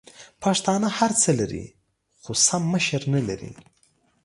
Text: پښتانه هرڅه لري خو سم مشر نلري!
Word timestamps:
پښتانه 0.43 0.87
هرڅه 0.99 1.29
لري 1.39 1.65
خو 2.21 2.31
سم 2.47 2.63
مشر 2.73 3.01
نلري! 3.13 3.51